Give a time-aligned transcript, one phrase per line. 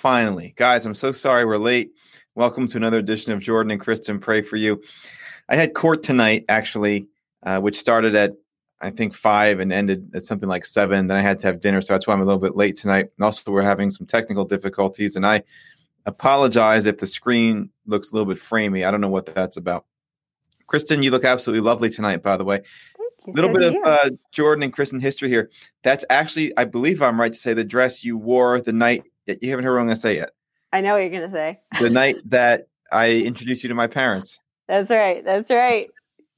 [0.00, 0.54] finally.
[0.56, 1.92] Guys, I'm so sorry we're late.
[2.34, 4.82] Welcome to another edition of Jordan and Kristen Pray for You.
[5.50, 7.06] I had court tonight, actually,
[7.42, 8.32] uh, which started at,
[8.80, 11.06] I think, five and ended at something like seven.
[11.06, 13.10] Then I had to have dinner, so that's why I'm a little bit late tonight.
[13.18, 15.42] And also, we're having some technical difficulties, and I
[16.06, 18.86] apologize if the screen looks a little bit framey.
[18.86, 19.84] I don't know what that's about.
[20.66, 22.62] Kristen, you look absolutely lovely tonight, by the way
[23.28, 25.50] a little bit of uh, Jordan and Kristen history here.
[25.82, 29.04] That's actually, I believe I'm right to say, the dress you wore the night.
[29.26, 30.30] You haven't heard what I'm going to say yet.
[30.72, 31.60] I know what you're going to say.
[31.80, 34.38] The night that I introduced you to my parents.
[34.68, 35.24] That's right.
[35.24, 35.88] That's right.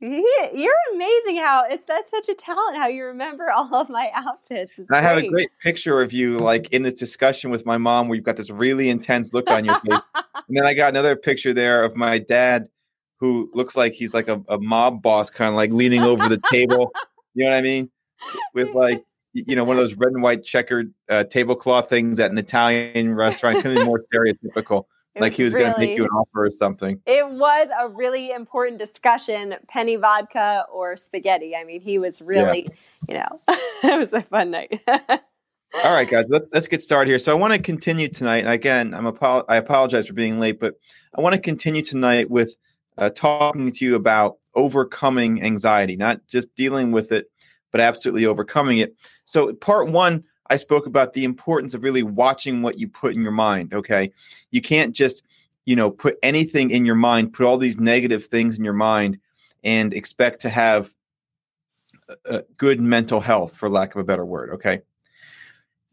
[0.01, 4.73] You're amazing how it's that's such a talent how you remember all of my outfits.
[4.91, 8.17] I have a great picture of you like in this discussion with my mom where
[8.17, 10.01] you've got this really intense look on your face.
[10.49, 12.69] and then I got another picture there of my dad
[13.21, 16.43] who looks like he's like a, a mob boss, kind of like leaning over the
[16.51, 16.93] table.
[17.35, 17.89] You know what I mean?
[18.55, 22.31] With like you know one of those red and white checkered uh, tablecloth things at
[22.31, 23.63] an Italian restaurant.
[23.63, 24.85] Couldn't be more stereotypical.
[25.15, 26.99] It like he was really, going to make you an offer or something.
[27.05, 31.55] It was a really important discussion: penne vodka or spaghetti.
[31.57, 32.69] I mean, he was really,
[33.09, 33.09] yeah.
[33.09, 33.41] you know,
[33.85, 34.81] it was a fun night.
[35.85, 37.19] All right, guys, let's, let's get started here.
[37.19, 38.45] So I want to continue tonight.
[38.45, 40.75] And again, I'm apo- I apologize for being late, but
[41.17, 42.57] I want to continue tonight with
[42.99, 47.32] uh, talking to you about overcoming anxiety, not just dealing with it,
[47.73, 48.95] but absolutely overcoming it.
[49.25, 53.23] So, part one, I spoke about the importance of really watching what you put in
[53.23, 53.73] your mind.
[53.75, 54.13] Okay.
[54.51, 55.23] You can't just,
[55.65, 59.19] you know, put anything in your mind, put all these negative things in your mind,
[59.65, 60.93] and expect to have
[62.27, 64.51] a good mental health, for lack of a better word.
[64.51, 64.83] Okay.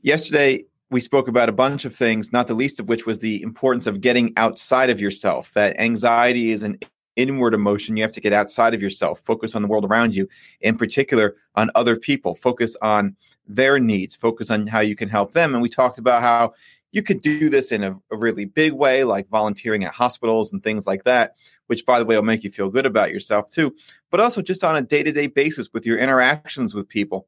[0.01, 3.41] Yesterday, we spoke about a bunch of things, not the least of which was the
[3.43, 5.53] importance of getting outside of yourself.
[5.53, 6.79] That anxiety is an
[7.19, 7.97] inward emotion.
[7.97, 10.27] You have to get outside of yourself, focus on the world around you,
[10.61, 13.15] in particular on other people, focus on
[13.45, 15.53] their needs, focus on how you can help them.
[15.53, 16.53] And we talked about how
[16.91, 20.63] you could do this in a, a really big way, like volunteering at hospitals and
[20.63, 21.35] things like that,
[21.67, 23.75] which, by the way, will make you feel good about yourself too,
[24.09, 27.27] but also just on a day to day basis with your interactions with people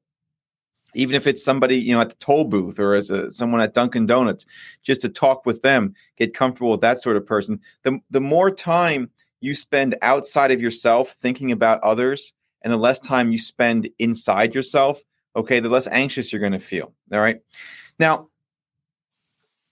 [0.94, 3.74] even if it's somebody you know at the toll booth or as a, someone at
[3.74, 4.46] Dunkin' Donuts,
[4.84, 7.60] just to talk with them, get comfortable with that sort of person.
[7.84, 9.10] The the more time
[9.42, 14.56] you spend outside of yourself thinking about others, and the less time you spend inside
[14.56, 15.02] yourself,
[15.36, 16.94] okay, the less anxious you're going to feel.
[17.12, 17.42] All right.
[18.00, 18.30] Now,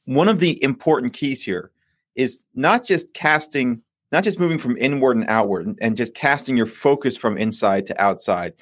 [0.06, 1.72] one of the important keys here
[2.16, 3.82] is not just casting,
[4.12, 8.02] not just moving from inward and outward, and just casting your focus from inside to
[8.02, 8.54] outside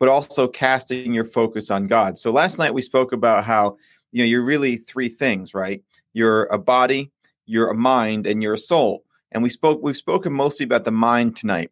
[0.00, 2.18] but also casting your focus on God.
[2.18, 3.76] So last night we spoke about how
[4.10, 5.84] you know you're really three things, right?
[6.14, 7.12] You're a body,
[7.46, 9.04] you're a mind, and you're a soul.
[9.32, 11.70] And we spoke we've spoken mostly about the mind tonight.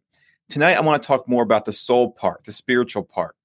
[0.49, 3.35] Tonight I want to talk more about the soul part, the spiritual part.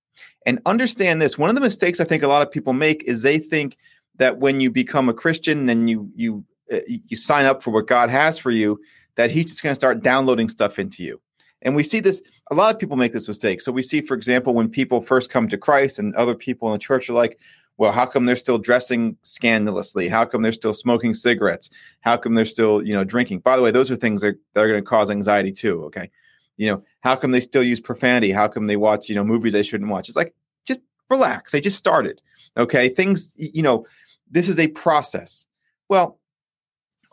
[0.46, 3.22] And understand this, one of the mistakes I think a lot of people make is
[3.22, 3.76] they think
[4.16, 7.86] that when you become a Christian and you you uh, you sign up for what
[7.86, 8.80] God has for you,
[9.16, 11.20] that he's just going to start downloading stuff into you.
[11.62, 13.60] And we see this, a lot of people make this mistake.
[13.60, 16.72] So we see, for example, when people first come to Christ and other people in
[16.72, 17.38] the church are like,
[17.76, 20.08] well, how come they're still dressing scandalously?
[20.08, 21.70] How come they're still smoking cigarettes?
[22.00, 23.40] How come they're still, you know, drinking?
[23.40, 25.84] By the way, those are things that, that are going to cause anxiety too.
[25.84, 26.10] Okay.
[26.56, 28.30] You know, how come they still use profanity?
[28.30, 30.08] How come they watch, you know, movies they shouldn't watch?
[30.08, 30.80] It's like, just
[31.10, 31.50] relax.
[31.50, 32.20] They just started.
[32.56, 32.88] Okay.
[32.88, 33.86] Things, you know,
[34.30, 35.46] this is a process.
[35.88, 36.20] Well,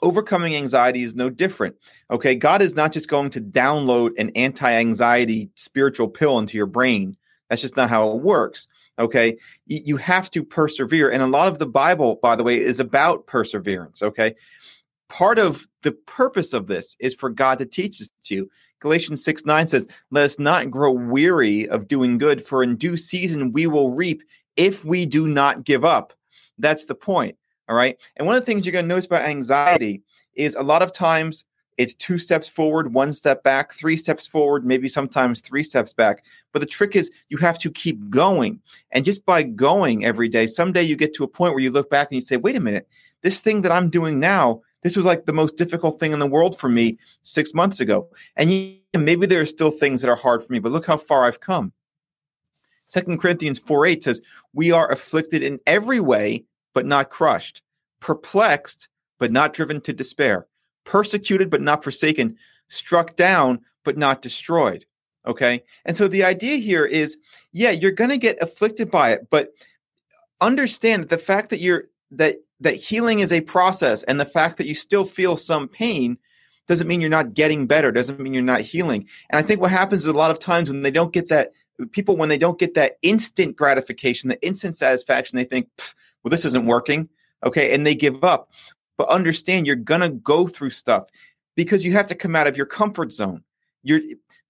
[0.01, 1.75] overcoming anxiety is no different.
[2.09, 6.65] Okay, God is not just going to download an anti anxiety spiritual pill into your
[6.65, 7.17] brain.
[7.49, 8.67] That's just not how it works.
[8.99, 11.09] Okay, you have to persevere.
[11.09, 14.03] And a lot of the Bible, by the way, is about perseverance.
[14.03, 14.35] Okay,
[15.09, 18.49] part of the purpose of this is for God to teach us to.
[18.79, 22.97] Galatians 6 9 says, Let us not grow weary of doing good, for in due
[22.97, 24.23] season we will reap
[24.57, 26.13] if we do not give up.
[26.57, 27.37] That's the point.
[27.69, 27.97] All right.
[28.17, 30.01] And one of the things you're going to notice about anxiety
[30.33, 31.45] is a lot of times
[31.81, 36.23] it's two steps forward, one step back, three steps forward, maybe sometimes three steps back.
[36.51, 38.59] But the trick is you have to keep going.
[38.91, 41.89] And just by going every day, someday you get to a point where you look
[41.89, 42.87] back and you say, wait a minute,
[43.21, 46.27] this thing that I'm doing now, this was like the most difficult thing in the
[46.27, 48.09] world for me six months ago.
[48.35, 48.49] And
[48.93, 51.39] maybe there are still things that are hard for me, but look how far I've
[51.39, 51.73] come.
[52.87, 54.21] Second Corinthians 4 8 says,
[54.53, 56.43] We are afflicted in every way,
[56.73, 57.61] but not crushed,
[58.01, 58.87] perplexed,
[59.17, 60.47] but not driven to despair,
[60.83, 62.37] persecuted, but not forsaken,
[62.67, 64.85] struck down, but not destroyed.
[65.25, 65.63] Okay.
[65.85, 67.17] And so the idea here is
[67.51, 69.49] yeah, you're going to get afflicted by it, but
[70.39, 74.57] understand that the fact that you're, that, that healing is a process and the fact
[74.57, 76.17] that you still feel some pain
[76.67, 79.07] doesn't mean you're not getting better, doesn't mean you're not healing.
[79.29, 81.51] And I think what happens is a lot of times when they don't get that,
[81.91, 85.69] people, when they don't get that instant gratification, the instant satisfaction, they think,
[86.23, 87.09] well, this isn't working.
[87.43, 87.73] Okay.
[87.73, 88.51] And they give up.
[89.01, 91.09] But understand you're going to go through stuff
[91.55, 93.43] because you have to come out of your comfort zone.
[93.81, 94.01] You're,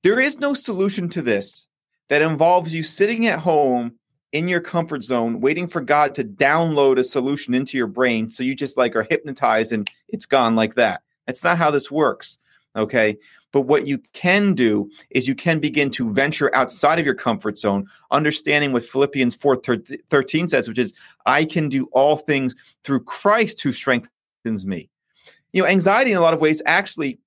[0.03, 1.67] there is no solution to this
[2.09, 3.93] that involves you sitting at home
[4.33, 8.43] in your comfort zone waiting for God to download a solution into your brain so
[8.43, 11.01] you just like are hypnotized and it's gone like that.
[11.27, 12.37] That's not how this works.
[12.75, 13.17] Okay.
[13.53, 17.57] But what you can do is you can begin to venture outside of your comfort
[17.57, 19.61] zone, understanding what Philippians 4
[20.09, 20.93] 13 says, which is,
[21.25, 22.53] I can do all things
[22.83, 24.11] through Christ who strengthens
[24.45, 24.89] me.
[25.53, 27.19] You know, anxiety in a lot of ways actually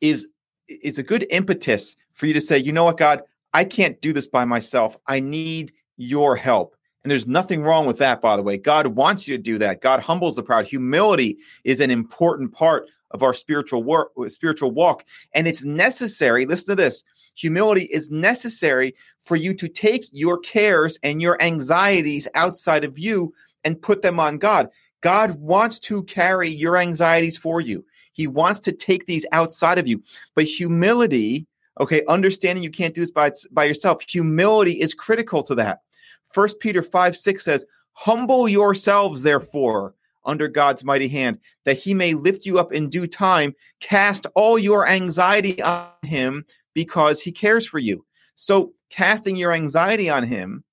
[0.00, 0.26] is
[0.68, 3.22] is a good impetus for you to say, you know what, God,
[3.54, 4.96] I can't do this by myself.
[5.06, 6.76] I need your help.
[7.02, 8.56] And there's nothing wrong with that, by the way.
[8.56, 9.80] God wants you to do that.
[9.80, 10.66] God humbles the proud.
[10.66, 16.46] Humility is an important part of our spiritual work, uh, spiritual walk, and it's necessary.
[16.46, 17.02] Listen to this:
[17.34, 23.32] humility is necessary for you to take your cares and your anxieties outside of you
[23.64, 24.68] and put them on God.
[25.00, 27.84] God wants to carry your anxieties for you.
[28.12, 30.02] He wants to take these outside of you.
[30.34, 31.46] But humility,
[31.80, 35.80] okay, understanding you can't do this by, by yourself, humility is critical to that.
[36.26, 39.94] First Peter 5 6 says, Humble yourselves, therefore,
[40.24, 43.54] under God's mighty hand, that he may lift you up in due time.
[43.80, 46.44] Cast all your anxiety on him
[46.74, 48.04] because he cares for you.
[48.36, 50.64] So, casting your anxiety on him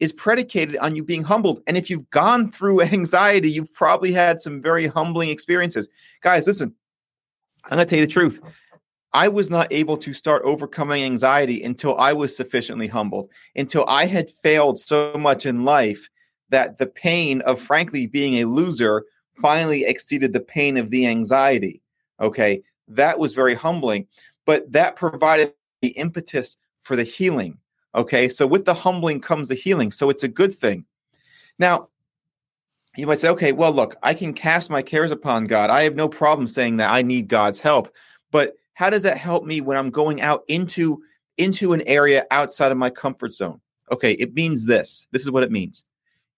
[0.00, 1.62] is predicated on you being humbled.
[1.66, 5.88] And if you've gone through anxiety, you've probably had some very humbling experiences.
[6.22, 6.74] Guys, listen,
[7.64, 8.40] I'm going to tell you the truth.
[9.12, 14.06] I was not able to start overcoming anxiety until I was sufficiently humbled, until I
[14.06, 16.08] had failed so much in life
[16.50, 19.04] that the pain of, frankly, being a loser
[19.40, 21.82] finally exceeded the pain of the anxiety.
[22.20, 22.62] Okay.
[22.86, 24.06] That was very humbling,
[24.46, 27.58] but that provided the impetus for the healing.
[27.94, 28.28] Okay.
[28.28, 29.90] So with the humbling comes the healing.
[29.90, 30.84] So it's a good thing.
[31.58, 31.88] Now,
[32.96, 35.70] you might say, okay, well, look, I can cast my cares upon God.
[35.70, 37.94] I have no problem saying that I need God's help.
[38.32, 41.02] But how does that help me when I'm going out into
[41.38, 43.60] into an area outside of my comfort zone?
[43.92, 45.06] Okay, it means this.
[45.12, 45.84] This is what it means.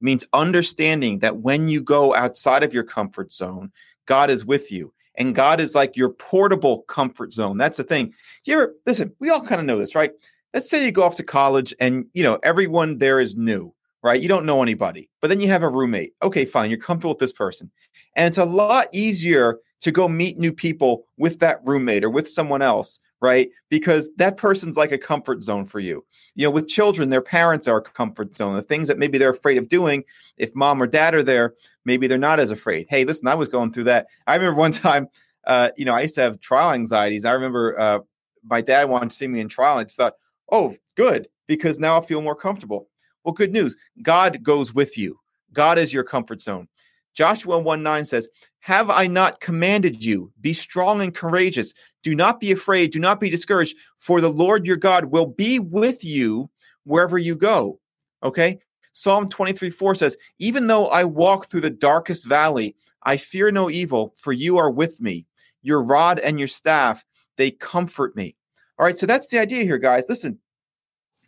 [0.01, 3.73] It means understanding that when you go outside of your comfort zone,
[4.07, 4.93] God is with you.
[5.17, 7.59] And God is like your portable comfort zone.
[7.59, 8.15] That's the thing.
[8.45, 10.13] You ever listen, we all kind of know this, right?
[10.55, 14.21] Let's say you go off to college and you know everyone there is new right?
[14.21, 16.15] You don't know anybody, but then you have a roommate.
[16.23, 16.71] Okay, fine.
[16.71, 17.71] You're comfortable with this person.
[18.17, 22.29] And it's a lot easier to go meet new people with that roommate or with
[22.29, 23.49] someone else, right?
[23.69, 26.05] Because that person's like a comfort zone for you.
[26.35, 28.55] You know, with children, their parents are a comfort zone.
[28.55, 30.05] The things that maybe they're afraid of doing,
[30.37, 32.87] if mom or dad are there, maybe they're not as afraid.
[32.89, 34.07] Hey, listen, I was going through that.
[34.27, 35.09] I remember one time,
[35.47, 37.25] uh, you know, I used to have trial anxieties.
[37.25, 37.99] I remember uh,
[38.45, 39.79] my dad wanted to see me in trial.
[39.79, 40.15] I just thought,
[40.51, 42.89] oh, good, because now I feel more comfortable.
[43.25, 43.77] Well, good news.
[44.03, 45.19] God goes with you.
[45.53, 46.69] God is your comfort zone.
[47.15, 48.29] Joshua 1 9 says,
[48.61, 50.33] Have I not commanded you?
[50.41, 51.73] Be strong and courageous.
[52.03, 52.93] Do not be afraid.
[52.93, 56.51] Do not be discouraged, for the Lord your God will be with you
[56.85, 57.79] wherever you go.
[58.23, 58.59] Okay.
[58.95, 63.71] Psalm 23 4 says, Even though I walk through the darkest valley, I fear no
[63.71, 65.27] evil, for you are with me.
[65.63, 67.05] Your rod and your staff,
[67.37, 68.37] they comfort me.
[68.79, 68.97] All right.
[68.97, 70.07] So that's the idea here, guys.
[70.09, 70.39] Listen,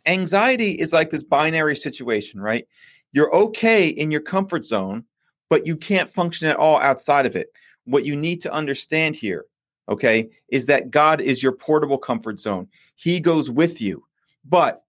[0.05, 2.67] anxiety is like this binary situation, right?
[3.13, 5.05] You're okay in your comfort zone,
[5.49, 7.47] but you can't function at all outside of it.
[7.85, 9.45] What you need to understand here,
[9.87, 12.67] okay, is that God is your portable comfort zone.
[12.95, 14.03] He goes with you.
[14.43, 14.83] But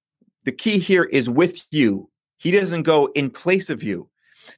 [0.44, 2.10] the key here is with you.
[2.38, 4.08] He doesn't go in place of you.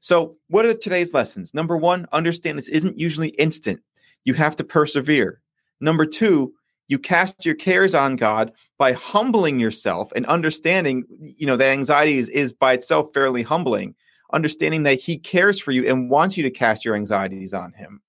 [0.01, 1.55] So, what are today's lessons?
[1.55, 3.81] Number one, understand this isn't usually instant.
[4.25, 5.41] You have to persevere.
[5.81, 6.55] Number two,
[6.89, 12.19] you cast your cares on God by humbling yourself and understanding, you know, that anxiety
[12.19, 13.95] is, is by itself fairly humbling,
[14.33, 18.01] understanding that He cares for you and wants you to cast your anxieties on Him.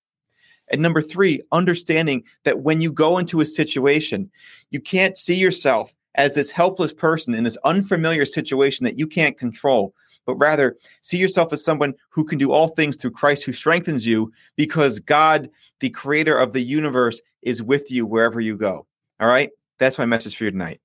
[0.71, 4.29] And number three, understanding that when you go into a situation,
[4.71, 9.37] you can't see yourself as this helpless person in this unfamiliar situation that you can't
[9.37, 9.93] control,
[10.29, 14.05] but rather see yourself as someone who can do all things through Christ who strengthens
[14.05, 18.85] you because God, the creator of the universe, is with you wherever you go.
[19.19, 19.49] All right.
[19.79, 20.81] That's my message for you tonight.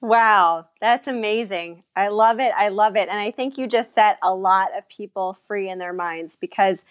[0.00, 1.82] Wow, that's amazing.
[1.96, 2.52] I love it.
[2.56, 3.10] I love it.
[3.10, 6.82] And I think you just set a lot of people free in their minds because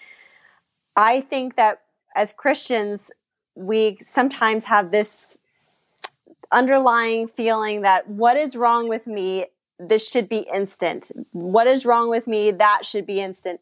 [0.95, 1.81] I think that
[2.15, 3.09] as Christians,
[3.55, 5.37] we sometimes have this
[6.51, 9.45] underlying feeling that what is wrong with me?
[9.79, 11.11] This should be instant.
[11.31, 12.51] What is wrong with me?
[12.51, 13.59] That should be instant.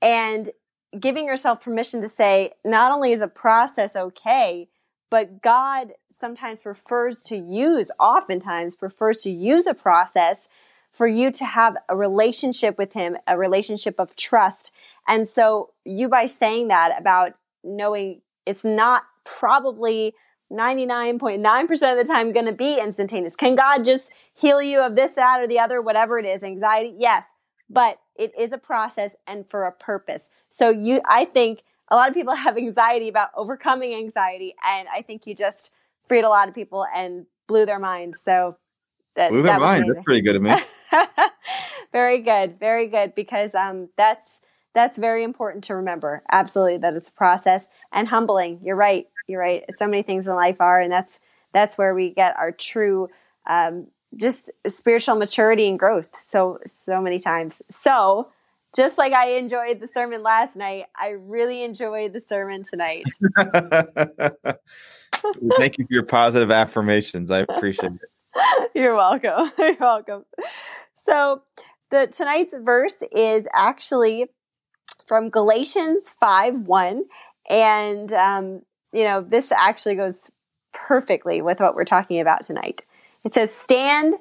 [0.00, 0.50] And
[0.98, 4.68] giving yourself permission to say, not only is a process okay,
[5.10, 10.48] but God sometimes prefers to use, oftentimes prefers to use a process
[10.92, 14.72] for you to have a relationship with Him, a relationship of trust.
[15.06, 20.14] And so, you by saying that about knowing it's not probably
[20.50, 23.36] 99.9% of the time going to be instantaneous.
[23.36, 26.42] Can God just heal you of this, that, or the other, whatever it is?
[26.42, 26.94] Anxiety?
[26.98, 27.24] Yes.
[27.68, 30.28] But it is a process and for a purpose.
[30.50, 34.54] So you, I think a lot of people have anxiety about overcoming anxiety.
[34.66, 35.72] And I think you just
[36.06, 38.16] freed a lot of people and blew their mind.
[38.16, 38.56] So
[39.14, 39.84] that, blew their that mind.
[39.88, 40.54] That's pretty good of me.
[41.92, 42.58] very good.
[42.58, 43.14] Very good.
[43.14, 44.40] Because um, that's,
[44.74, 46.22] that's very important to remember.
[46.30, 48.60] Absolutely, that it's a process and humbling.
[48.62, 49.06] You're right.
[49.30, 49.64] You're right.
[49.74, 51.20] So many things in life are, and that's
[51.52, 53.08] that's where we get our true,
[53.48, 56.14] um, just spiritual maturity and growth.
[56.14, 57.62] So so many times.
[57.70, 58.28] So
[58.76, 63.04] just like I enjoyed the sermon last night, I really enjoyed the sermon tonight.
[65.58, 67.30] Thank you for your positive affirmations.
[67.30, 68.70] I appreciate it.
[68.74, 69.50] You're welcome.
[69.58, 70.24] You're welcome.
[70.94, 71.42] So
[71.90, 74.26] the tonight's verse is actually
[75.06, 77.04] from Galatians 5 1.
[77.48, 80.30] And, um, you know, this actually goes
[80.72, 82.82] perfectly with what we're talking about tonight.
[83.24, 84.14] It says, Stand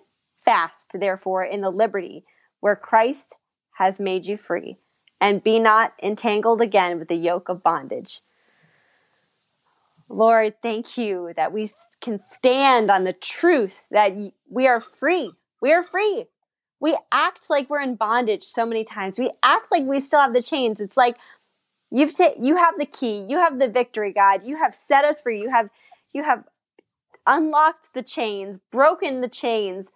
[0.44, 2.24] fast, therefore, in the liberty
[2.60, 3.38] where Christ
[3.78, 4.78] has made you free,
[5.22, 8.22] and be not entangled again with the yoke of bondage.
[10.10, 11.70] Lord, thank you that we
[12.02, 14.14] can stand on the truth that
[14.50, 15.32] we are free.
[15.62, 16.26] We are free
[16.80, 19.20] we act like we're in bondage so many times.
[19.20, 20.80] We act like we still have the chains.
[20.80, 21.18] It's like
[21.91, 24.43] you've said you have the key, you have the victory, God.
[24.43, 25.41] You have set us free.
[25.41, 25.69] You have
[26.13, 26.43] you have
[27.27, 29.91] unlocked the chains, broken the chains,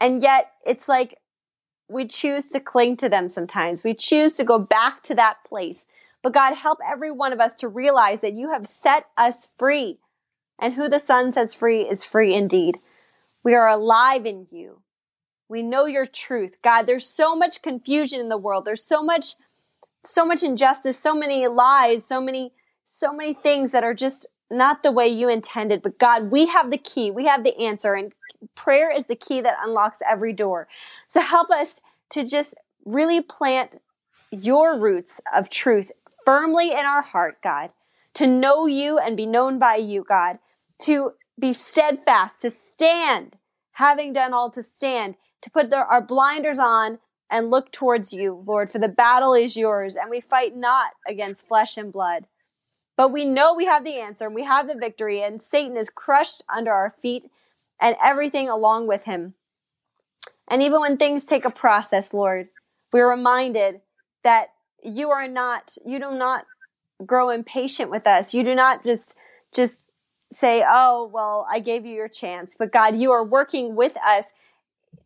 [0.00, 1.18] and yet it's like
[1.88, 3.84] we choose to cling to them sometimes.
[3.84, 5.86] We choose to go back to that place.
[6.22, 9.98] But God, help every one of us to realize that you have set us free.
[10.58, 12.78] And who the Son sets free is free indeed.
[13.44, 14.80] We are alive in you.
[15.48, 16.60] We know your truth.
[16.62, 18.64] God, there's so much confusion in the world.
[18.64, 19.34] There's so much
[20.06, 22.52] so much injustice, so many lies, so many
[22.86, 25.82] so many things that are just not the way you intended.
[25.82, 27.10] But God, we have the key.
[27.10, 28.12] We have the answer and
[28.54, 30.68] prayer is the key that unlocks every door.
[31.08, 33.80] So help us to just really plant
[34.30, 35.90] your roots of truth
[36.24, 37.70] firmly in our heart, God,
[38.14, 40.38] to know you and be known by you, God,
[40.80, 43.36] to be steadfast, to stand,
[43.72, 46.98] having done all to stand, to put our blinders on
[47.30, 51.46] and look towards you, Lord, for the battle is yours, and we fight not against
[51.46, 52.26] flesh and blood.
[52.96, 55.90] But we know we have the answer and we have the victory, and Satan is
[55.90, 57.26] crushed under our feet
[57.80, 59.34] and everything along with him.
[60.48, 62.48] And even when things take a process, Lord,
[62.92, 63.80] we're reminded
[64.22, 64.52] that
[64.82, 66.46] you are not, you do not
[67.04, 68.32] grow impatient with us.
[68.32, 69.18] You do not just,
[69.52, 69.84] just
[70.32, 72.56] say, oh, well, I gave you your chance.
[72.58, 74.24] But God, you are working with us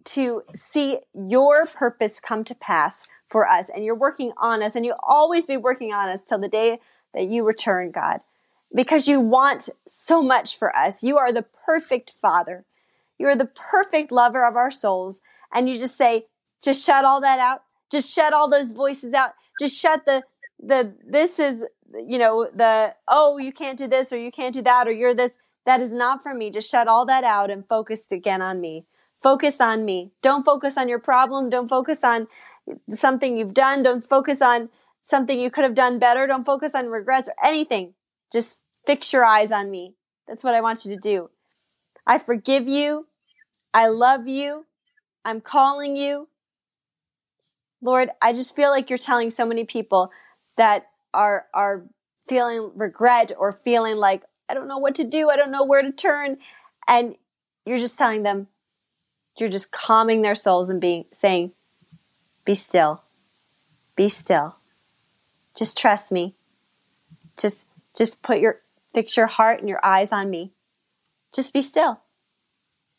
[0.04, 3.68] to see your purpose come to pass for us.
[3.68, 6.78] And you're working on us, and you'll always be working on us till the day
[7.14, 8.20] that you return, God,
[8.74, 11.02] because you want so much for us.
[11.02, 12.64] You are the perfect Father,
[13.18, 15.20] you are the perfect lover of our souls.
[15.52, 16.22] And you just say,
[16.62, 20.22] just shut all that out, just shut all those voices out, just shut the
[20.62, 21.62] the this is
[22.06, 25.14] you know the oh you can't do this or you can't do that or you're
[25.14, 25.32] this
[25.66, 28.84] that is not for me just shut all that out and focus again on me
[29.22, 30.12] Focus on me.
[30.22, 31.50] Don't focus on your problem.
[31.50, 32.26] Don't focus on
[32.88, 33.82] something you've done.
[33.82, 34.70] Don't focus on
[35.04, 36.26] something you could have done better.
[36.26, 37.94] Don't focus on regrets or anything.
[38.32, 39.94] Just fix your eyes on me.
[40.26, 41.30] That's what I want you to do.
[42.06, 43.04] I forgive you.
[43.74, 44.66] I love you.
[45.24, 46.28] I'm calling you.
[47.82, 50.10] Lord, I just feel like you're telling so many people
[50.56, 51.84] that are are
[52.28, 55.82] feeling regret or feeling like I don't know what to do, I don't know where
[55.82, 56.38] to turn,
[56.86, 57.16] and
[57.64, 58.48] you're just telling them
[59.36, 61.52] you're just calming their souls and being saying,
[62.44, 63.02] "Be still.
[63.96, 64.56] Be still.
[65.54, 66.36] Just trust me.
[67.36, 68.60] Just just put your
[68.92, 70.52] fix your heart and your eyes on me.
[71.32, 72.00] Just be still.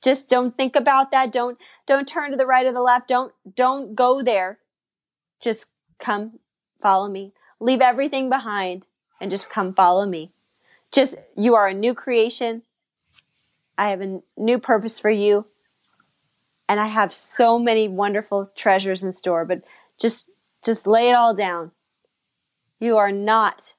[0.01, 1.31] Just don't think about that.
[1.31, 3.07] Don't don't turn to the right or the left.
[3.07, 4.59] Don't don't go there.
[5.39, 5.67] Just
[5.99, 6.39] come
[6.81, 7.33] follow me.
[7.59, 8.85] Leave everything behind
[9.19, 10.31] and just come follow me.
[10.91, 12.63] Just you are a new creation.
[13.77, 15.45] I have a new purpose for you
[16.71, 19.61] and I have so many wonderful treasures in store, but
[19.99, 20.31] just
[20.63, 21.71] just lay it all down.
[22.79, 23.73] You are not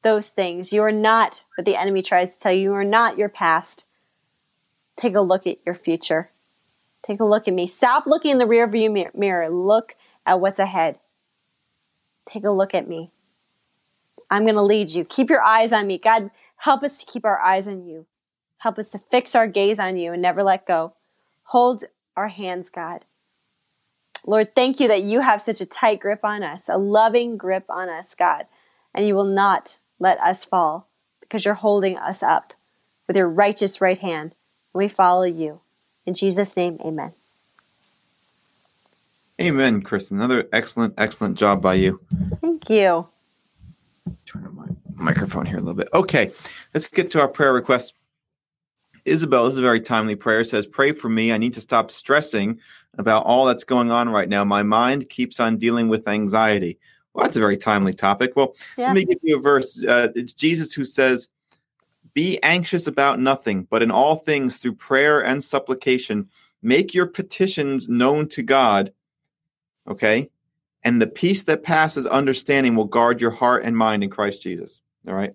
[0.00, 0.72] those things.
[0.72, 2.62] You are not what the enemy tries to tell you.
[2.62, 3.84] You are not your past.
[4.96, 6.30] Take a look at your future.
[7.02, 7.66] Take a look at me.
[7.66, 9.50] Stop looking in the rearview mirror.
[9.50, 10.98] Look at what's ahead.
[12.24, 13.12] Take a look at me.
[14.30, 15.04] I'm going to lead you.
[15.04, 15.98] Keep your eyes on me.
[15.98, 18.06] God, help us to keep our eyes on you.
[18.56, 20.94] Help us to fix our gaze on you and never let go.
[21.42, 21.84] Hold
[22.18, 23.04] our hands, God.
[24.26, 27.64] Lord, thank you that you have such a tight grip on us, a loving grip
[27.70, 28.46] on us, God,
[28.92, 30.88] and you will not let us fall
[31.20, 32.52] because you're holding us up
[33.06, 34.34] with your righteous right hand.
[34.74, 35.60] We follow you.
[36.04, 37.14] In Jesus' name, amen.
[39.40, 40.10] Amen, Chris.
[40.10, 42.00] Another excellent, excellent job by you.
[42.40, 43.08] Thank you.
[44.26, 45.88] Turn on my microphone here a little bit.
[45.94, 46.32] Okay,
[46.74, 47.94] let's get to our prayer request.
[49.08, 50.44] Isabel, this is a very timely prayer.
[50.44, 51.32] Says, Pray for me.
[51.32, 52.60] I need to stop stressing
[52.96, 54.44] about all that's going on right now.
[54.44, 56.78] My mind keeps on dealing with anxiety.
[57.12, 58.32] Well, that's a very timely topic.
[58.36, 58.88] Well, yes.
[58.88, 59.84] let me give you a verse.
[59.84, 61.28] Uh, it's Jesus who says,
[62.14, 66.28] Be anxious about nothing, but in all things through prayer and supplication,
[66.62, 68.92] make your petitions known to God.
[69.88, 70.30] Okay?
[70.84, 74.80] And the peace that passes understanding will guard your heart and mind in Christ Jesus.
[75.06, 75.34] All right?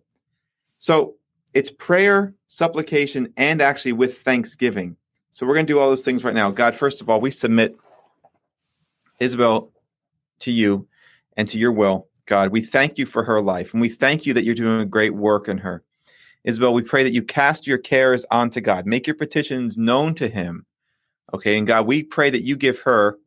[0.79, 1.15] So
[1.53, 4.95] it's prayer, supplication, and actually with thanksgiving.
[5.31, 6.51] So we're going to do all those things right now.
[6.51, 7.75] God, first of all, we submit
[9.19, 9.71] Isabel
[10.39, 10.87] to you
[11.37, 12.07] and to your will.
[12.25, 14.85] God, we thank you for her life and we thank you that you're doing a
[14.85, 15.83] great work in her.
[16.43, 20.27] Isabel, we pray that you cast your cares onto God, make your petitions known to
[20.27, 20.65] him.
[21.33, 23.17] Okay, and God, we pray that you give her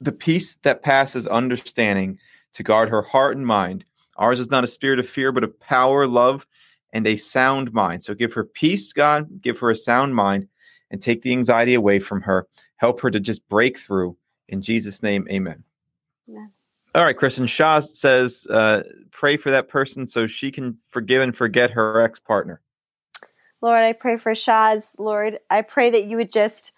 [0.00, 2.18] the peace that passes understanding
[2.54, 3.84] to guard her heart and mind.
[4.16, 6.46] Ours is not a spirit of fear, but of power, love,
[6.92, 8.04] and a sound mind.
[8.04, 10.48] So give her peace, God, give her a sound mind,
[10.90, 12.46] and take the anxiety away from her.
[12.76, 14.16] Help her to just break through.
[14.48, 15.64] In Jesus' name, amen.
[16.94, 17.46] All right, Kristen.
[17.46, 22.18] Shah says, uh, pray for that person so she can forgive and forget her ex
[22.18, 22.60] partner.
[23.62, 24.94] Lord, I pray for Shaz.
[24.98, 26.74] Lord, I pray that you would just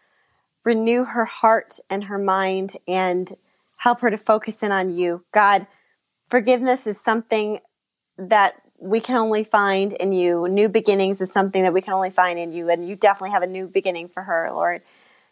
[0.65, 3.33] renew her heart and her mind and
[3.77, 5.25] help her to focus in on you.
[5.33, 5.67] God,
[6.29, 7.59] forgiveness is something
[8.17, 10.47] that we can only find in you.
[10.49, 12.69] New beginnings is something that we can only find in you.
[12.69, 14.83] And you definitely have a new beginning for her, Lord.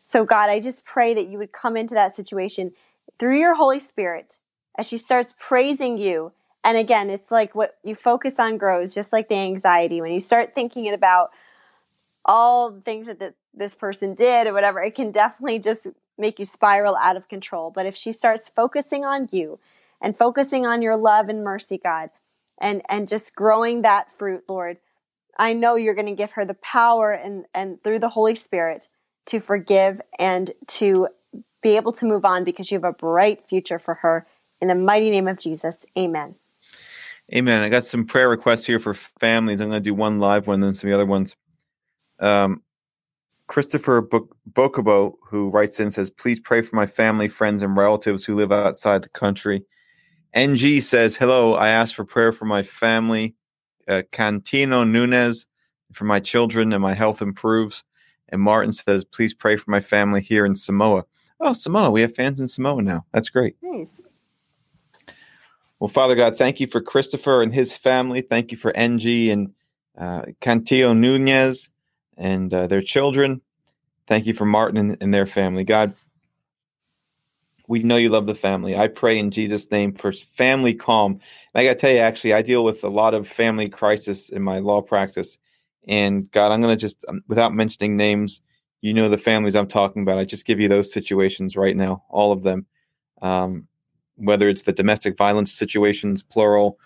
[0.05, 2.72] So, God, I just pray that you would come into that situation
[3.18, 4.38] through your Holy Spirit
[4.76, 6.33] as she starts praising you.
[6.64, 10.00] And again, it's like what you focus on grows, just like the anxiety.
[10.00, 11.31] When you start thinking about
[12.24, 16.38] all the things that the, this person did or whatever, it can definitely just make
[16.38, 17.70] you spiral out of control.
[17.70, 19.59] But if she starts focusing on you
[20.00, 22.11] and focusing on your love and mercy, God,
[22.62, 24.79] and and just growing that fruit, Lord.
[25.38, 28.88] I know you're going to give her the power and and through the Holy Spirit
[29.27, 31.09] to forgive and to
[31.62, 34.25] be able to move on because you have a bright future for her.
[34.61, 36.37] In the mighty name of Jesus, amen.
[37.35, 37.61] Amen.
[37.61, 39.61] I got some prayer requests here for families.
[39.61, 41.37] I'm going to do one live one, then some of the other ones.
[42.18, 42.62] Um,
[43.46, 48.35] Christopher Bokobo, who writes in, says, Please pray for my family, friends, and relatives who
[48.35, 49.64] live outside the country.
[50.35, 53.35] NG says, Hello, I ask for prayer for my family,
[53.88, 55.47] uh, Cantino Nunez,
[55.92, 57.85] for my children, and my health improves.
[58.29, 61.05] And Martin says, Please pray for my family here in Samoa.
[61.40, 61.90] Oh, Samoa.
[61.90, 63.05] We have fans in Samoa now.
[63.12, 63.57] That's great.
[63.62, 64.01] Nice.
[65.81, 68.21] Well, Father God, thank you for Christopher and his family.
[68.21, 69.53] Thank you for NG and
[69.99, 71.71] uh, Cantillo Nunez
[72.16, 73.42] and uh, their children.
[74.07, 75.64] Thank you for Martin and, and their family.
[75.64, 75.95] God,
[77.72, 78.76] we know you love the family.
[78.76, 81.12] I pray in Jesus' name for family calm.
[81.12, 81.20] And
[81.54, 84.42] I got to tell you, actually, I deal with a lot of family crisis in
[84.42, 85.38] my law practice.
[85.88, 88.42] And God, I'm going to just, um, without mentioning names,
[88.82, 90.18] you know the families I'm talking about.
[90.18, 92.66] I just give you those situations right now, all of them.
[93.22, 93.66] Um,
[94.16, 96.78] whether it's the domestic violence situations, plural,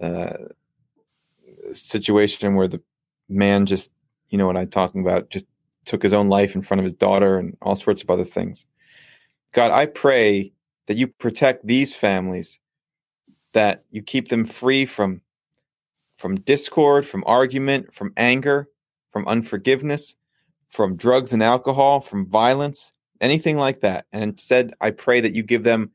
[0.00, 0.38] uh,
[1.74, 2.80] situation where the
[3.28, 3.90] man just,
[4.30, 5.44] you know what I'm talking about, just
[5.84, 8.64] took his own life in front of his daughter and all sorts of other things.
[9.54, 10.52] God, I pray
[10.86, 12.58] that you protect these families,
[13.52, 15.22] that you keep them free from
[16.18, 18.68] from discord, from argument, from anger,
[19.12, 20.14] from unforgiveness,
[20.68, 24.06] from drugs and alcohol, from violence, anything like that.
[24.12, 25.90] And instead, I pray that you give them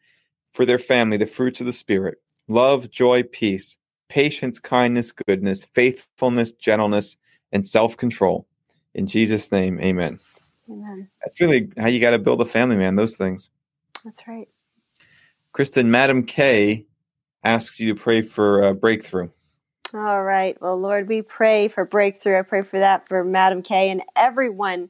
[0.52, 2.17] for their family the fruits of the Spirit
[2.48, 7.17] love, joy, peace, patience, kindness, goodness, faithfulness, gentleness,
[7.52, 8.48] and self control.
[8.95, 10.19] In Jesus' name, amen.
[10.69, 11.10] Amen.
[11.23, 12.95] That's really how you got to build a family, man.
[12.95, 13.49] Those things.
[14.03, 14.47] That's right.
[15.51, 16.86] Kristen, Madam K
[17.43, 19.29] asks you to pray for a breakthrough.
[19.93, 20.60] All right.
[20.62, 22.38] Well, Lord, we pray for breakthrough.
[22.38, 24.89] I pray for that for Madam K and everyone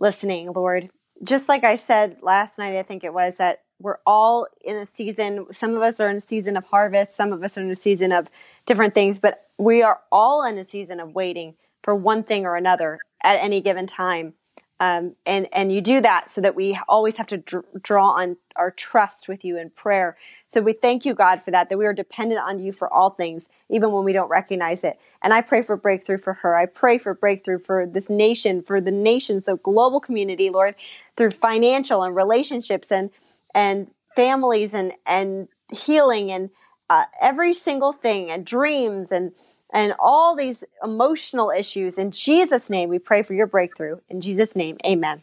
[0.00, 0.88] listening, Lord.
[1.22, 4.86] Just like I said last night, I think it was that we're all in a
[4.86, 5.46] season.
[5.52, 7.14] Some of us are in a season of harvest.
[7.14, 8.28] Some of us are in a season of
[8.64, 12.56] different things, but we are all in a season of waiting for one thing or
[12.56, 14.34] another at any given time.
[14.82, 18.36] Um, and and you do that so that we always have to dr- draw on
[18.56, 20.16] our trust with you in prayer.
[20.48, 21.68] So we thank you, God, for that.
[21.68, 24.98] That we are dependent on you for all things, even when we don't recognize it.
[25.22, 26.56] And I pray for breakthrough for her.
[26.56, 30.74] I pray for breakthrough for this nation, for the nations, the global community, Lord,
[31.16, 33.10] through financial and relationships and
[33.54, 36.50] and families and and healing and
[36.90, 39.30] uh, every single thing and dreams and
[39.72, 41.98] and all these emotional issues.
[41.98, 43.98] In Jesus' name, we pray for your breakthrough.
[44.08, 45.22] In Jesus' name, amen.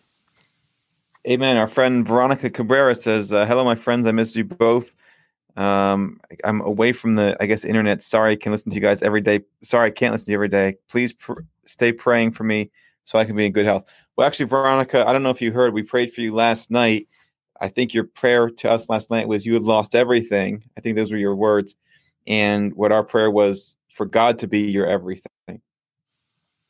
[1.27, 1.57] Amen.
[1.57, 4.07] Our friend Veronica Cabrera says, uh, Hello, my friends.
[4.07, 4.93] I missed you both.
[5.55, 8.01] Um, I'm away from the, I guess, internet.
[8.01, 9.41] Sorry, I can listen to you guys every day.
[9.61, 10.77] Sorry, I can't listen to you every day.
[10.87, 12.71] Please pr- stay praying for me
[13.03, 13.91] so I can be in good health.
[14.15, 17.07] Well, actually, Veronica, I don't know if you heard, we prayed for you last night.
[17.59, 20.63] I think your prayer to us last night was you had lost everything.
[20.77, 21.75] I think those were your words.
[22.25, 25.61] And what our prayer was for God to be your everything.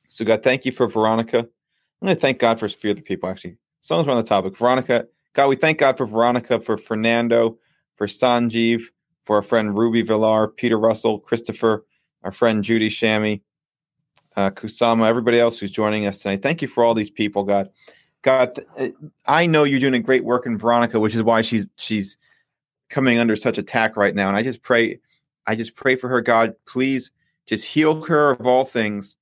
[0.07, 1.39] So, God, thank you for Veronica.
[1.39, 3.57] I'm going to thank God for a few other people, actually.
[3.89, 7.57] We're on the topic, Veronica, God, we thank God for Veronica, for Fernando,
[7.95, 8.81] for Sanjeev,
[9.23, 11.85] for our friend Ruby Villar, Peter Russell, Christopher,
[12.23, 13.41] our friend Judy Shammy,
[14.35, 16.41] uh, Kusama, everybody else who's joining us tonight.
[16.41, 17.69] Thank you for all these people, God.
[18.21, 18.89] God, uh,
[19.27, 22.17] I know you're doing a great work in Veronica, which is why she's she's
[22.89, 24.27] coming under such attack right now.
[24.27, 24.99] And I just pray,
[25.47, 26.53] I just pray for her, God.
[26.65, 27.11] Please
[27.47, 29.15] just heal her of all things,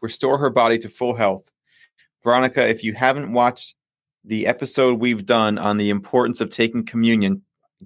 [0.00, 1.50] restore her body to full health.
[2.24, 3.74] Veronica, if you haven't watched
[4.24, 7.42] the episode we've done on the importance of taking communion,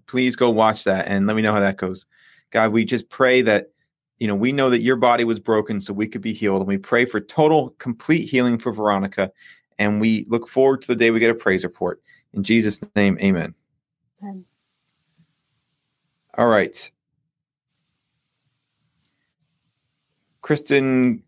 [0.07, 2.07] please go watch that and let me know how that goes.
[2.50, 3.70] God, we just pray that,
[4.18, 6.61] you know, we know that your body was broken so we could be healed.
[6.61, 9.31] And we pray for total, complete healing for Veronica.
[9.78, 12.00] And we look forward to the day we get a praise report.
[12.33, 13.54] In Jesus' name, amen.
[14.22, 14.44] amen.
[16.37, 16.90] All right.
[20.48, 21.22] Kristen,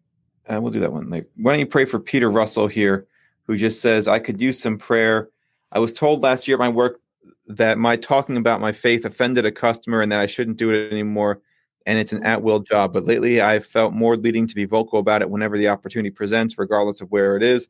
[0.49, 1.11] uh, we'll do that one.
[1.11, 3.07] Like, why don't you pray for Peter Russell here,
[3.43, 5.29] who just says, I could use some prayer.
[5.73, 7.03] I was told last year at my work
[7.47, 10.91] that my talking about my faith offended a customer and that I shouldn't do it
[10.91, 11.43] anymore.
[11.85, 12.95] And it's an at will job.
[12.95, 16.57] But lately, I've felt more leading to be vocal about it whenever the opportunity presents,
[16.57, 17.69] regardless of where it is.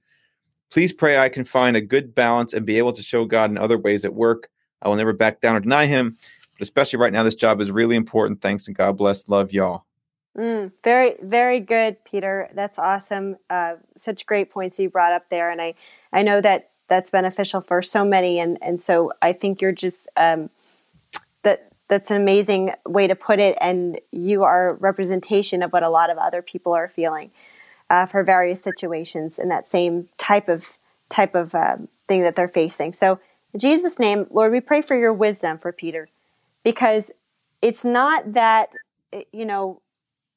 [0.70, 3.58] Please pray I can find a good balance and be able to show God in
[3.58, 4.48] other ways at work.
[4.82, 6.16] I will never back down or deny Him,
[6.52, 8.40] but especially right now, this job is really important.
[8.40, 9.28] Thanks and God bless.
[9.28, 9.84] Love y'all.
[10.36, 12.48] Mm, very, very good, Peter.
[12.54, 13.36] That's awesome.
[13.48, 15.74] Uh, such great points you brought up there, and I,
[16.12, 20.08] I know that that's beneficial for so many, and and so I think you're just
[20.16, 20.50] um,
[21.42, 25.90] that that's an amazing way to put it, and you are representation of what a
[25.90, 27.32] lot of other people are feeling
[27.90, 32.48] uh, for various situations in that same type of type of uh, thing that they're
[32.48, 32.92] facing.
[32.92, 33.18] So,
[33.52, 36.08] in Jesus' name, Lord, we pray for your wisdom for Peter,
[36.62, 37.10] because
[37.60, 38.72] it's not that
[39.32, 39.82] you know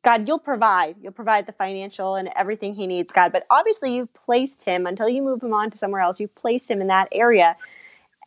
[0.03, 0.97] God, you'll provide.
[1.01, 3.31] You'll provide the financial and everything he needs, God.
[3.31, 6.19] But obviously, you've placed him until you move him on to somewhere else.
[6.19, 7.55] You've placed him in that area.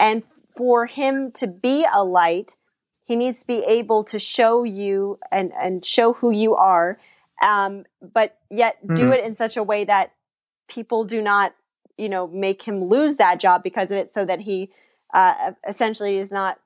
[0.01, 0.23] And
[0.57, 2.57] for him to be a light,
[3.05, 6.95] he needs to be able to show you and, and show who you are,
[7.43, 9.12] um, but yet do mm-hmm.
[9.12, 10.12] it in such a way that
[10.69, 11.55] people do not,
[11.97, 14.71] you know, make him lose that job because of it so that he
[15.15, 16.59] uh, essentially is not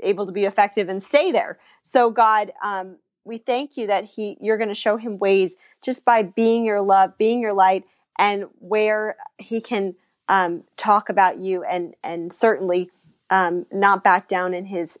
[0.00, 1.58] able to be effective and stay there.
[1.82, 6.04] So, God, um, we thank you that he you're going to show him ways just
[6.04, 9.94] by being your love being your light and where he can
[10.28, 12.90] um, talk about you and and certainly
[13.30, 14.98] um, not back down in his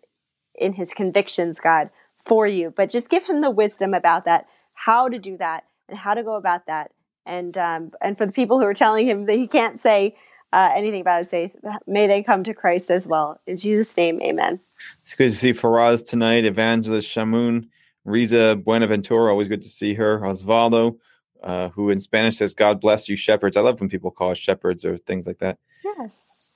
[0.54, 2.72] in his convictions god for you.
[2.76, 6.22] But just give him the wisdom about that how to do that and how to
[6.22, 6.92] go about that.
[7.26, 10.14] And um, and for the people who are telling him that he can't say
[10.52, 11.56] uh, anything about his faith
[11.86, 13.40] may they come to christ as well.
[13.46, 14.60] In jesus name amen.
[15.04, 17.68] It's good to see faraz tonight evangelist shamoun
[18.04, 20.20] Riza Buenaventura, always good to see her.
[20.20, 20.96] Osvaldo,
[21.42, 23.56] uh, who in Spanish says, God bless you, shepherds.
[23.56, 25.58] I love when people call us shepherds or things like that.
[25.84, 26.54] Yes.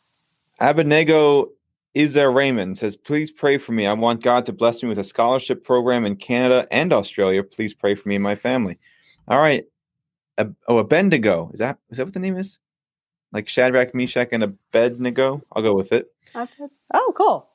[0.60, 1.50] Abednego
[1.94, 3.86] Iza Raymond says, Please pray for me.
[3.86, 7.42] I want God to bless me with a scholarship program in Canada and Australia.
[7.42, 8.78] Please pray for me and my family.
[9.28, 9.64] All right.
[10.38, 11.50] oh, Abednego.
[11.52, 12.58] Is that is that what the name is?
[13.32, 15.42] Like Shadrach, Meshach, and Abednego?
[15.52, 16.08] I'll go with it.
[16.92, 17.48] Oh, cool.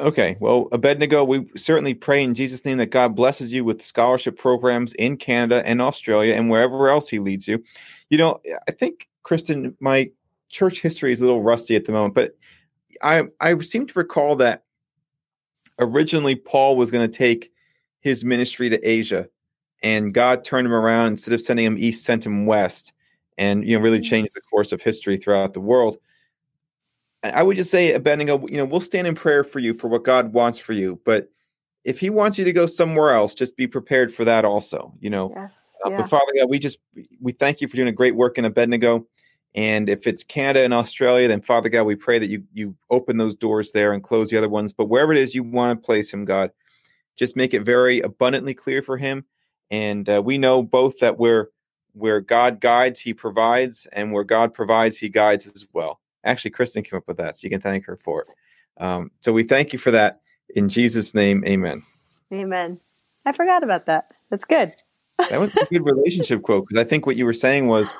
[0.00, 4.36] Okay, well, Abednego, we certainly pray in Jesus' name that God blesses you with scholarship
[4.36, 7.62] programs in Canada and Australia and wherever else He leads you.
[8.10, 10.10] You know, I think, Kristen, my
[10.48, 12.36] church history is a little rusty at the moment, but
[13.02, 14.64] I I seem to recall that
[15.78, 17.52] originally Paul was going to take
[18.00, 19.28] his ministry to Asia,
[19.82, 22.92] and God turned him around instead of sending him east, sent him west,
[23.38, 24.04] and you know really mm.
[24.04, 25.98] changed the course of history throughout the world
[27.30, 30.04] I would just say, Abednego, you know, we'll stand in prayer for you for what
[30.04, 31.00] God wants for you.
[31.04, 31.30] But
[31.84, 34.94] if He wants you to go somewhere else, just be prepared for that also.
[35.00, 35.32] You know.
[35.34, 35.76] Yes.
[35.84, 35.90] Uh.
[35.90, 36.78] But Father God, we just
[37.20, 39.06] we thank you for doing a great work in Abednego.
[39.56, 43.16] And if it's Canada and Australia, then Father God, we pray that you you open
[43.16, 44.72] those doors there and close the other ones.
[44.72, 46.50] But wherever it is you want to place him, God,
[47.16, 49.24] just make it very abundantly clear for him.
[49.70, 51.48] And uh, we know both that where
[51.94, 56.00] where God guides, He provides, and where God provides, He guides as well.
[56.24, 58.28] Actually, Kristen came up with that, so you can thank her for it.
[58.82, 60.20] Um, so we thank you for that
[60.54, 61.82] in Jesus' name, Amen.
[62.32, 62.78] Amen.
[63.26, 64.12] I forgot about that.
[64.30, 64.74] That's good.
[65.30, 67.90] That was a good relationship quote because I think what you were saying was,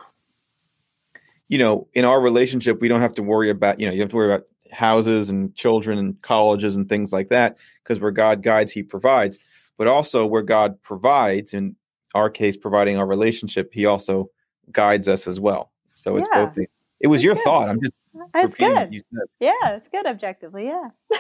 [1.49, 4.11] you know, in our relationship, we don't have to worry about, you know, you have
[4.11, 8.43] to worry about houses and children and colleges and things like that because where God
[8.43, 9.39] guides, He provides.
[9.77, 11.77] But also where God provides, in
[12.15, 14.31] our case, providing our relationship, He also
[14.73, 15.71] guides us as well.
[15.93, 16.47] So it's Yeah.
[16.47, 16.55] both.
[16.55, 16.67] The,
[17.01, 17.45] it was That's your good.
[17.45, 17.69] thought.
[17.69, 17.95] I'm just
[18.33, 19.03] That's good.
[19.41, 20.67] Yeah, it's good objectively.
[20.67, 20.85] Yeah.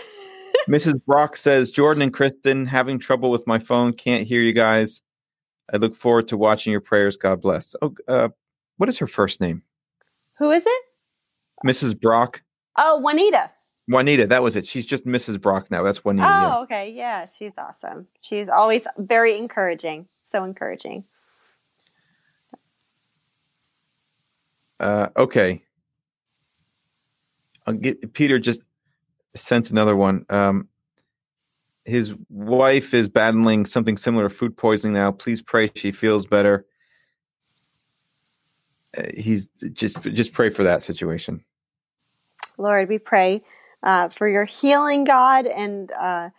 [0.69, 1.05] Mrs.
[1.05, 5.03] Brock says, Jordan and Kristen, having trouble with my phone, can't hear you guys.
[5.73, 7.17] I look forward to watching your prayers.
[7.17, 7.75] God bless.
[7.83, 8.29] Oh, uh,
[8.77, 9.63] what is her first name?
[10.39, 10.83] Who is it?
[11.67, 11.99] Mrs.
[11.99, 12.43] Brock.
[12.77, 13.51] Oh, Juanita.
[13.89, 14.67] Juanita, that was it.
[14.67, 15.41] She's just Mrs.
[15.41, 15.83] Brock now.
[15.83, 16.27] That's Juanita.
[16.29, 16.91] Oh, okay.
[16.91, 18.07] Yeah, she's awesome.
[18.23, 20.09] She's always very encouraging.
[20.31, 21.05] So encouraging.
[24.81, 25.63] Uh, okay.
[27.73, 28.63] Get, Peter just
[29.35, 30.27] sent another one.
[30.29, 30.69] Um,
[31.85, 35.13] his wife is battling something similar to food poisoning now.
[35.13, 36.67] Please pray she feels better.
[38.97, 41.45] Uh, he's just just pray for that situation.
[42.57, 43.41] Lord, we pray
[43.83, 46.31] uh, for your healing, God, and uh,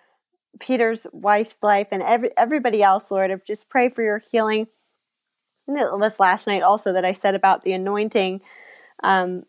[0.59, 3.31] Peter's wife's life, and every, everybody else, Lord.
[3.31, 4.67] I just pray for your healing.
[5.67, 8.41] This last night, also, that I said about the anointing,
[9.03, 9.43] um,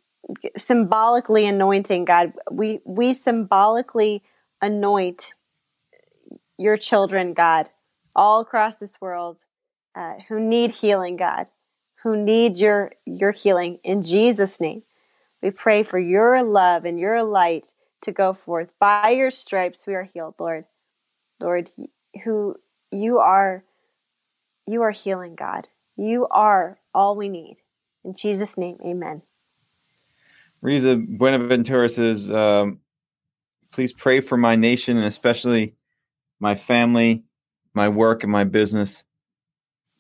[0.56, 2.32] symbolically anointing, God.
[2.50, 4.22] We we symbolically
[4.60, 5.34] anoint
[6.58, 7.70] your children, God,
[8.14, 9.38] all across this world,
[9.94, 11.46] uh, who need healing, God,
[12.02, 14.82] who need your your healing in Jesus' name.
[15.42, 17.66] We pray for your love and your light
[18.02, 18.72] to go forth.
[18.78, 20.64] By your stripes we are healed, Lord.
[21.40, 21.68] Lord,
[22.24, 22.56] who
[22.90, 23.64] you are
[24.66, 25.68] you are healing, God.
[25.96, 27.58] You are all we need.
[28.04, 29.22] In Jesus' name, amen.
[30.66, 32.80] Riza Buenaventura says, um,
[33.70, 35.76] please pray for my nation and especially
[36.40, 37.22] my family,
[37.72, 39.04] my work, and my business.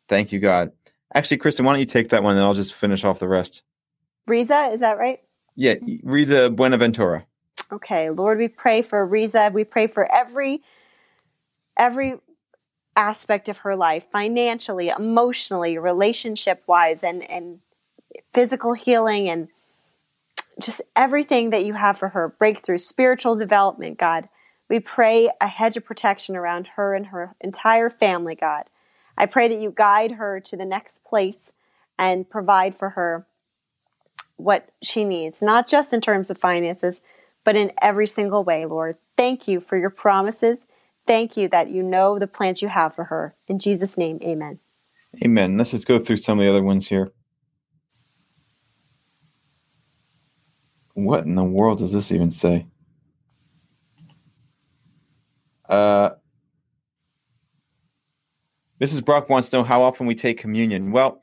[0.08, 0.72] Thank you, God.
[1.14, 3.62] Actually, Kristen, why don't you take that one and I'll just finish off the rest.
[4.26, 5.20] Riza, is that right?
[5.54, 7.26] Yeah, Riza Buenaventura.
[7.70, 9.52] Okay, Lord, we pray for Riza.
[9.54, 10.62] We pray for every
[11.78, 12.16] every
[12.96, 17.60] aspect of her life, financially, emotionally, relationship wise, and and
[18.34, 19.46] physical healing, and
[20.60, 22.34] just everything that you have for her.
[22.38, 24.28] Breakthrough, spiritual development, God.
[24.68, 28.64] We pray a hedge of protection around her and her entire family, God.
[29.16, 31.52] I pray that you guide her to the next place
[31.98, 33.26] and provide for her
[34.36, 37.00] what she needs, not just in terms of finances,
[37.44, 38.96] but in every single way, Lord.
[39.16, 40.66] Thank you for your promises.
[41.06, 43.34] Thank you that you know the plans you have for her.
[43.46, 44.58] In Jesus' name, amen.
[45.24, 45.56] Amen.
[45.56, 47.12] Let's just go through some of the other ones here.
[50.96, 52.66] What in the world does this even say?
[55.68, 56.10] Uh,
[58.80, 59.04] Mrs.
[59.04, 60.92] Brock wants to know how often we take communion.
[60.92, 61.20] Well,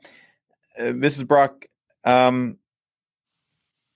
[0.78, 1.26] uh, Mrs.
[1.26, 1.66] Brock,
[2.04, 2.56] um,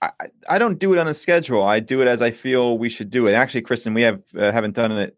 [0.03, 0.11] I,
[0.51, 1.63] I- don't do it on a schedule.
[1.63, 3.35] I do it as I feel we should do it.
[3.35, 5.17] Actually, Kristen, we have uh, haven't done it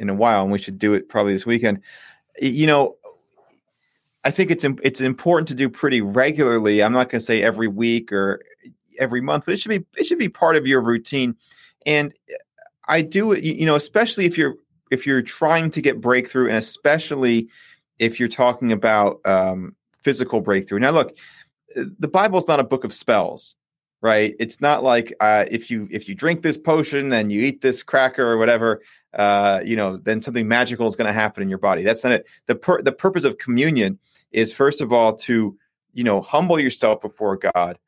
[0.00, 1.82] in a while, and we should do it probably this weekend.
[2.42, 2.96] You know,
[4.24, 6.82] I think it's it's important to do pretty regularly.
[6.82, 8.42] I'm not going to say every week or
[8.98, 11.36] every month, but it should be it should be part of your routine.
[11.86, 12.12] And
[12.88, 14.56] I do it, you know, especially if you're
[14.90, 17.48] if you're trying to get breakthrough, and especially
[17.98, 20.80] if you're talking about um, physical breakthrough.
[20.80, 21.16] Now, look,
[21.76, 23.54] the Bible's not a book of spells,
[24.00, 24.34] right?
[24.40, 27.82] It's not like uh, if you if you drink this potion and you eat this
[27.82, 28.82] cracker or whatever,
[29.14, 31.82] uh, you know, then something magical is going to happen in your body.
[31.82, 32.26] That's not it.
[32.46, 33.98] the pur- The purpose of communion
[34.32, 35.56] is first of all to
[35.92, 37.78] you know humble yourself before God,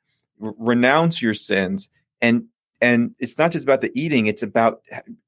[0.43, 1.89] renounce your sins,
[2.21, 2.45] and
[2.81, 4.83] and it's not just about the eating; it's about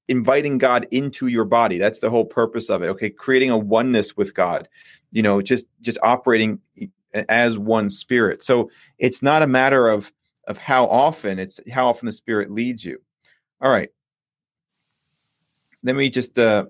[0.09, 1.79] inviting God into your body.
[1.79, 2.89] That's the whole purpose of it.
[2.89, 4.69] Okay, creating a oneness with God.
[5.13, 6.61] You know, just just operating
[7.29, 8.43] as one spirit.
[8.43, 10.13] So it's not a matter of
[10.47, 12.99] of how often; it's how often the Spirit leads you.
[13.61, 13.91] All right.
[15.83, 16.39] Let me just.
[16.39, 16.67] Uh,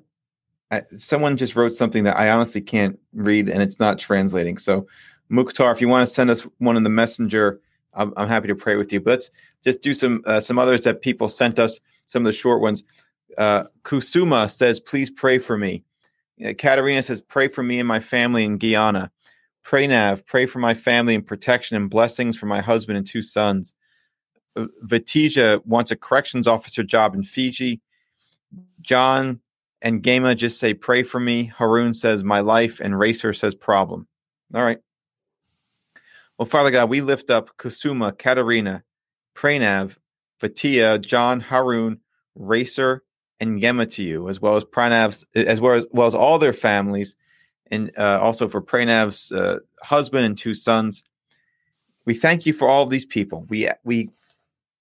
[0.71, 4.59] I, someone just wrote something that I honestly can't read, and it's not translating.
[4.59, 4.87] So,
[5.29, 7.61] Mukhtar, if you want to send us one in the messenger,
[7.97, 9.01] I'm, I'm happy to pray with you.
[9.01, 9.31] But let's
[9.65, 11.81] just do some uh, some others that people sent us.
[12.07, 12.85] Some of the short ones.
[13.39, 15.85] Uh, Kusuma says, "Please pray for me."
[16.45, 19.11] Uh, Katerina says, "Pray for me and my family in Guyana."
[19.65, 23.75] Pranav, pray for my family and protection and blessings for my husband and two sons.
[24.57, 27.81] Vitija wants a corrections officer job in Fiji.
[28.83, 29.41] John
[29.83, 31.53] and Gama just say, pray for me.
[31.57, 32.81] Haroon says, my life.
[32.81, 34.07] And Racer says, problem.
[34.55, 34.79] All right.
[36.39, 38.83] Well, Father God, we lift up Kusuma, Katerina,
[39.37, 39.97] Pranav,
[40.41, 42.01] Fatia, John, Harun,
[42.35, 43.05] Racer,
[43.39, 46.53] and Yema to you, as well as Pranav's, as well as, well as all their
[46.53, 47.15] families,
[47.71, 51.05] and uh, also for Pranav's uh, husband and two sons.
[52.05, 53.47] We thank you for all of these people.
[53.49, 54.11] We we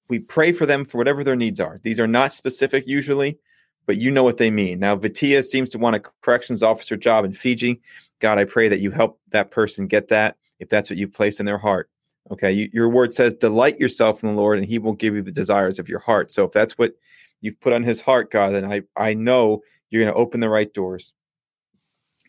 [0.08, 1.80] we pray for them for whatever their needs are.
[1.84, 3.38] These are not specific usually,
[3.86, 4.80] but you know what they mean.
[4.80, 7.80] Now, Vitia seems to want a corrections officer job in Fiji.
[8.20, 11.40] God, I pray that you help that person get that if that's what you place
[11.40, 11.90] in their heart.
[12.32, 15.22] Okay, you, your word says, delight yourself in the Lord, and He will give you
[15.22, 16.32] the desires of your heart.
[16.32, 16.94] So, if that's what
[17.42, 20.50] you've put on His heart, God, then I I know you're going to open the
[20.50, 21.14] right doors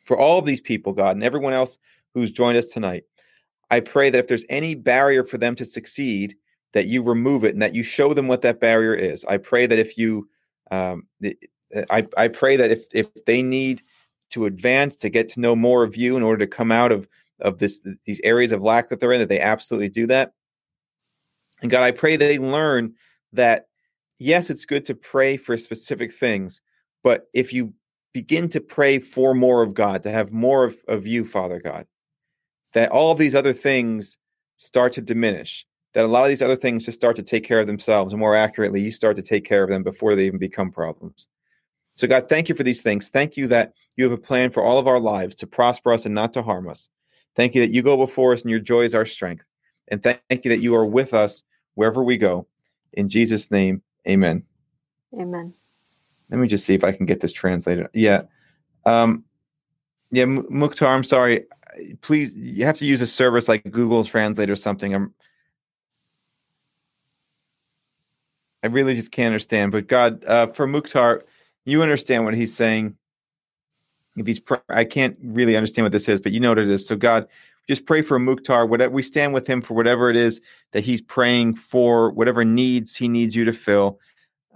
[0.04, 1.78] for all of these people, God, and everyone else
[2.12, 3.04] who's joined us tonight.
[3.70, 6.36] I pray that if there's any barrier for them to succeed,
[6.74, 9.24] that you remove it and that you show them what that barrier is.
[9.24, 10.28] I pray that if you,
[10.70, 11.06] um,
[11.88, 13.82] I, I pray that if if they need
[14.30, 17.08] to advance to get to know more of you in order to come out of
[17.44, 20.32] of this these areas of lack that they're in, that they absolutely do that.
[21.62, 22.94] And God, I pray they learn
[23.32, 23.66] that
[24.18, 26.60] yes, it's good to pray for specific things,
[27.02, 27.72] but if you
[28.12, 31.86] begin to pray for more of God, to have more of, of you, Father God,
[32.72, 34.18] that all of these other things
[34.56, 37.60] start to diminish, that a lot of these other things just start to take care
[37.60, 38.12] of themselves.
[38.12, 41.26] And more accurately, you start to take care of them before they even become problems.
[41.92, 43.08] So, God, thank you for these things.
[43.08, 46.06] Thank you that you have a plan for all of our lives to prosper us
[46.06, 46.88] and not to harm us.
[47.36, 49.44] Thank you that you go before us and your joy is our strength.
[49.88, 51.42] And thank you that you are with us
[51.74, 52.46] wherever we go.
[52.92, 54.44] In Jesus' name, amen.
[55.14, 55.54] Amen.
[56.30, 57.88] Let me just see if I can get this translated.
[57.92, 58.22] Yeah.
[58.86, 59.24] Um,
[60.10, 61.44] yeah, Mukhtar, I'm sorry.
[62.00, 64.94] Please, you have to use a service like Google Translate or something.
[64.94, 65.12] I'm,
[68.62, 69.72] I really just can't understand.
[69.72, 71.24] But God, uh, for Mukhtar,
[71.64, 72.96] you understand what he's saying.
[74.16, 76.70] If he's, pr- I can't really understand what this is, but you know what it
[76.70, 76.86] is.
[76.86, 77.26] So God,
[77.68, 78.66] just pray for Mukhtar.
[78.66, 80.40] Whatever we stand with him for whatever it is
[80.72, 83.98] that he's praying for, whatever needs he needs you to fill.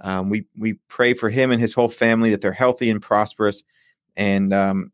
[0.01, 3.65] Um, we we pray for him and his whole family that they're healthy and prosperous,
[4.17, 4.93] and um,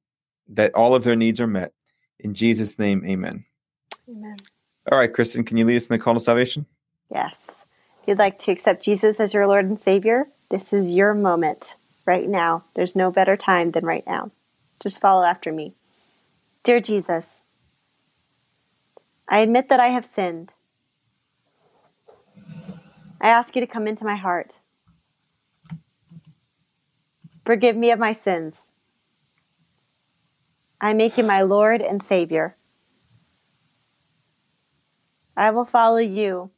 [0.48, 1.72] that all of their needs are met.
[2.18, 3.44] In Jesus' name, Amen.
[4.08, 4.36] Amen.
[4.90, 6.66] All right, Kristen, can you lead us in the call to salvation?
[7.10, 7.66] Yes.
[8.02, 11.76] If you'd like to accept Jesus as your Lord and Savior, this is your moment
[12.06, 12.64] right now.
[12.74, 14.30] There's no better time than right now.
[14.80, 15.74] Just follow after me.
[16.62, 17.42] Dear Jesus,
[19.28, 20.52] I admit that I have sinned.
[23.20, 24.60] I ask you to come into my heart.
[27.46, 28.70] Forgive me of my sins.
[30.80, 32.56] I make you my Lord and Savior.
[35.36, 36.50] I will follow you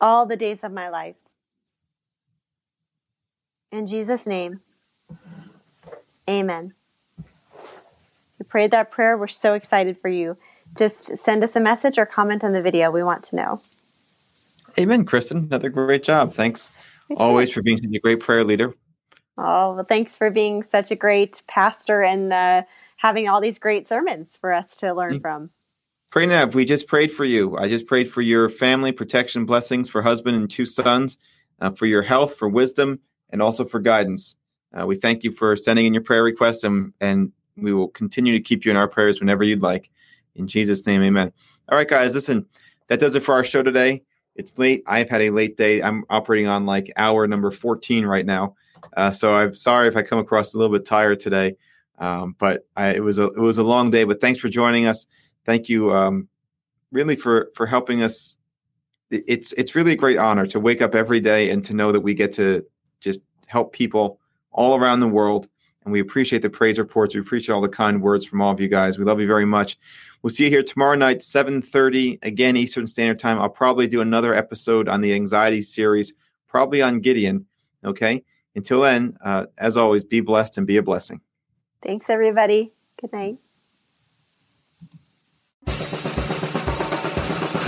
[0.00, 1.16] all the days of my life.
[3.72, 4.60] In Jesus' name,
[6.28, 6.74] amen.
[7.18, 9.16] We prayed that prayer.
[9.16, 10.36] We're so excited for you.
[10.76, 12.90] Just send us a message or comment on the video.
[12.90, 13.60] We want to know.
[14.78, 15.38] Amen, Kristen.
[15.38, 16.34] Another great job.
[16.34, 16.70] Thanks
[17.16, 18.74] always for being such a great prayer leader.
[19.38, 22.62] Oh, well, thanks for being such a great pastor and uh,
[22.96, 25.20] having all these great sermons for us to learn mm-hmm.
[25.20, 25.50] from.
[26.10, 27.56] Pranav, we just prayed for you.
[27.58, 31.18] I just prayed for your family, protection, blessings for husband and two sons,
[31.60, 34.36] uh, for your health, for wisdom, and also for guidance.
[34.76, 38.32] Uh, we thank you for sending in your prayer requests, and, and we will continue
[38.32, 39.90] to keep you in our prayers whenever you'd like.
[40.34, 41.32] In Jesus' name, amen.
[41.68, 42.46] All right, guys, listen,
[42.88, 44.02] that does it for our show today.
[44.34, 44.82] It's late.
[44.86, 45.82] I've had a late day.
[45.82, 48.54] I'm operating on like hour number 14 right now.
[48.96, 51.56] Uh, so I'm sorry if I come across a little bit tired today,
[51.98, 54.04] um, but I, it was a it was a long day.
[54.04, 55.06] But thanks for joining us.
[55.44, 56.28] Thank you, um,
[56.92, 58.36] really for for helping us.
[59.10, 62.00] It's it's really a great honor to wake up every day and to know that
[62.00, 62.64] we get to
[63.00, 64.18] just help people
[64.56, 65.48] all around the world.
[65.84, 67.14] And we appreciate the praise reports.
[67.14, 68.98] We appreciate all the kind words from all of you guys.
[68.98, 69.78] We love you very much.
[70.20, 73.38] We'll see you here tomorrow night, 7:30 again Eastern Standard Time.
[73.38, 76.12] I'll probably do another episode on the anxiety series,
[76.48, 77.46] probably on Gideon.
[77.84, 78.24] Okay.
[78.56, 81.20] Until then, uh, as always, be blessed and be a blessing.
[81.82, 82.72] Thanks, everybody.
[83.00, 83.42] Good night.